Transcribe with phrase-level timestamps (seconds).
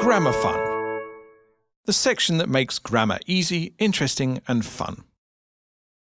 [0.00, 0.58] Grammar Fun,
[1.84, 5.04] the section that makes grammar easy, interesting, and fun.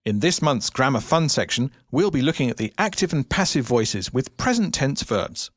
[0.05, 4.13] In this month's Grammar Fun section, we'll be looking at the active and passive voices
[4.13, 5.51] with present tense verbs.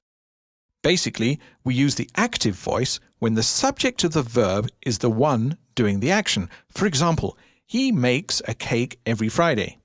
[0.84, 5.58] Basically, we use the active voice when the subject of the verb is the one
[5.76, 6.50] doing the action.
[6.70, 9.80] For example, he makes a cake every Friday.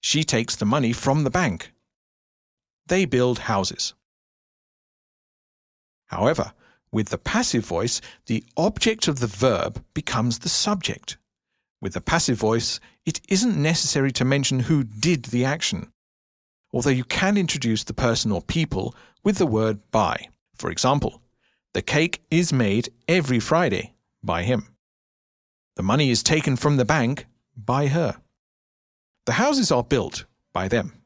[0.00, 1.72] She takes the money from the bank.
[2.86, 3.94] They build houses.
[6.06, 6.52] However,
[6.92, 11.16] with the passive voice, the object of the verb becomes the subject.
[11.80, 15.90] With the passive voice, it isn't necessary to mention who did the action,
[16.72, 20.28] although you can introduce the person or people with the word by.
[20.54, 21.22] For example,
[21.74, 24.68] the cake is made every Friday by him.
[25.76, 28.16] The money is taken from the bank by her.
[29.24, 31.01] The houses are built by them.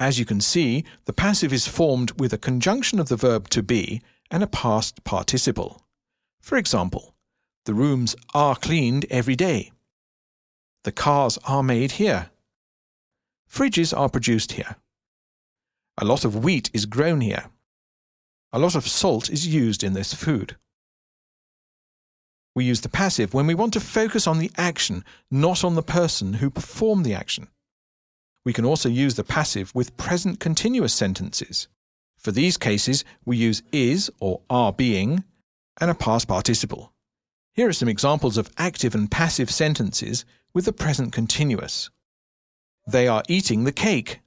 [0.00, 3.62] As you can see, the passive is formed with a conjunction of the verb to
[3.62, 5.82] be and a past participle.
[6.40, 7.14] For example,
[7.64, 9.72] the rooms are cleaned every day.
[10.82, 12.30] The cars are made here.
[13.50, 14.76] Fridges are produced here.
[15.96, 17.46] A lot of wheat is grown here.
[18.52, 20.56] A lot of salt is used in this food.
[22.54, 25.82] We use the passive when we want to focus on the action, not on the
[25.82, 27.48] person who performed the action.
[28.44, 31.68] We can also use the passive with present continuous sentences.
[32.18, 35.24] For these cases, we use is or are being
[35.80, 36.92] and a past participle.
[37.54, 41.90] Here are some examples of active and passive sentences with the present continuous.
[42.86, 44.20] They are eating the cake.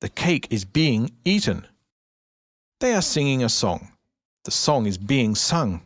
[0.00, 1.66] The cake is being eaten.
[2.80, 3.92] They are singing a song.
[4.44, 5.82] The song is being sung.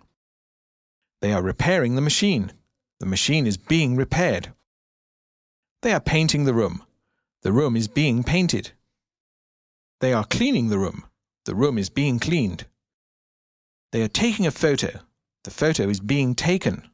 [1.20, 2.53] They are repairing the machine.
[2.98, 4.53] The machine is being repaired.
[5.83, 6.84] They are painting the room.
[7.42, 8.73] The room is being painted.
[10.01, 11.05] They are cleaning the room.
[11.46, 12.67] The room is being cleaned.
[13.92, 15.01] They are taking a photo.
[15.45, 16.89] The photo is being taken.